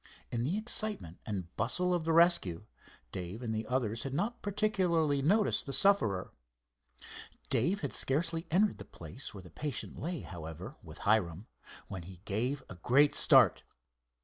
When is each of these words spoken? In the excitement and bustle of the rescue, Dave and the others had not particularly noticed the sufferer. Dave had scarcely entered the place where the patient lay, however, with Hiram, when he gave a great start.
In 0.31 0.43
the 0.43 0.57
excitement 0.57 1.19
and 1.27 1.55
bustle 1.55 1.93
of 1.93 2.05
the 2.05 2.11
rescue, 2.11 2.65
Dave 3.11 3.43
and 3.43 3.53
the 3.53 3.67
others 3.67 4.01
had 4.01 4.15
not 4.15 4.41
particularly 4.41 5.21
noticed 5.21 5.67
the 5.67 5.73
sufferer. 5.73 6.31
Dave 7.51 7.81
had 7.81 7.93
scarcely 7.93 8.47
entered 8.49 8.79
the 8.79 8.83
place 8.83 9.31
where 9.35 9.43
the 9.43 9.51
patient 9.51 9.99
lay, 9.99 10.21
however, 10.21 10.75
with 10.81 10.97
Hiram, 11.05 11.45
when 11.87 12.01
he 12.01 12.19
gave 12.25 12.63
a 12.67 12.73
great 12.81 13.13
start. 13.13 13.61